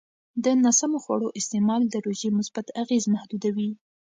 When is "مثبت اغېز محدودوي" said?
2.39-3.71